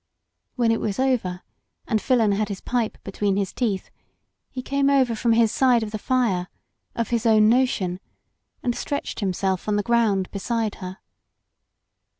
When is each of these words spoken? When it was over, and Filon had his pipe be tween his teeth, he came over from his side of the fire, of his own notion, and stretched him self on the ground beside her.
When 0.55 0.71
it 0.71 0.79
was 0.81 0.97
over, 0.97 1.43
and 1.87 1.99
Filon 2.01 2.31
had 2.33 2.49
his 2.49 2.59
pipe 2.59 2.97
be 3.03 3.11
tween 3.11 3.37
his 3.37 3.53
teeth, 3.53 3.91
he 4.49 4.63
came 4.63 4.89
over 4.89 5.13
from 5.13 5.33
his 5.33 5.51
side 5.51 5.83
of 5.83 5.91
the 5.91 5.99
fire, 5.99 6.47
of 6.95 7.09
his 7.09 7.27
own 7.27 7.49
notion, 7.49 7.99
and 8.63 8.75
stretched 8.75 9.19
him 9.19 9.31
self 9.31 9.67
on 9.67 9.75
the 9.75 9.83
ground 9.83 10.31
beside 10.31 10.73
her. 10.81 10.97